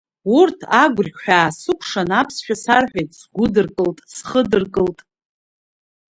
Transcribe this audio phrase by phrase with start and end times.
[0.37, 4.99] Урҭ агурқьҳәа иаасыкушан, аԥсшәа сарҳәеит, сгудыркылт-схыдыркылт.